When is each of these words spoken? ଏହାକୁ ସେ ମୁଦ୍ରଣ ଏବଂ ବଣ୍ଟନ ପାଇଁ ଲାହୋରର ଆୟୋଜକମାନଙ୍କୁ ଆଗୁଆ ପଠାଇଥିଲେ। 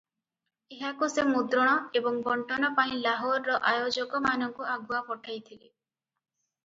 ଏହାକୁ 0.75 1.09
ସେ 1.15 1.25
ମୁଦ୍ରଣ 1.33 1.75
ଏବଂ 1.99 2.17
ବଣ୍ଟନ 2.29 2.71
ପାଇଁ 2.79 2.97
ଲାହୋରର 3.03 3.59
ଆୟୋଜକମାନଙ୍କୁ 3.73 4.67
ଆଗୁଆ 4.77 5.03
ପଠାଇଥିଲେ। 5.11 5.67